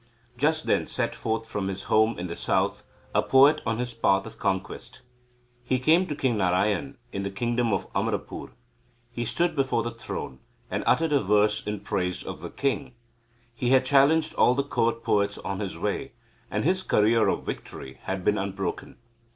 Just 0.35 0.65
then 0.65 0.87
set 0.87 1.13
forth 1.13 1.47
from 1.47 1.67
his 1.67 1.83
home 1.83 2.17
in 2.17 2.25
the 2.25 2.35
south 2.35 2.83
a 3.13 3.21
poet 3.21 3.61
on 3.67 3.77
his 3.77 3.93
path 3.93 4.25
of 4.25 4.39
conquest. 4.39 5.01
He 5.63 5.77
came 5.77 6.07
to 6.07 6.15
King 6.15 6.37
Narayan, 6.37 6.97
in 7.11 7.21
the 7.21 7.29
kingdom 7.29 7.71
of 7.71 7.85
Amarapur. 7.93 8.49
He 9.11 9.23
stood 9.23 9.55
before 9.55 9.83
the 9.83 9.91
throne, 9.91 10.39
and 10.71 10.83
uttered 10.87 11.13
a 11.13 11.19
verse 11.21 11.61
in 11.63 11.81
praise 11.81 12.23
of 12.23 12.41
the 12.41 12.49
king. 12.49 12.95
He 13.53 13.69
had 13.69 13.85
challenged 13.85 14.33
all 14.33 14.55
the 14.55 14.63
court 14.63 15.03
poets 15.03 15.37
on 15.37 15.59
his 15.59 15.77
way, 15.77 16.13
and 16.49 16.63
his 16.63 16.81
career 16.81 17.27
of 17.27 17.45
victory 17.45 17.99
had 18.05 18.25
been 18.25 18.39
unbroken. 18.39 18.97